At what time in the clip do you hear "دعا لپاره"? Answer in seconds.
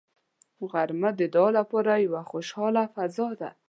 1.33-1.91